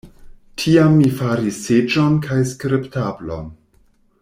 Tiam 0.61 0.95
mi 1.01 1.09
faris 1.19 1.59
seĝon 1.67 2.17
kaj 2.29 2.39
skribtablon. 2.55 3.55